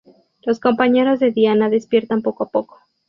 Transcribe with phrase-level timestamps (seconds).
[0.41, 2.79] Los compañeros de Diana despiertan poco a poco.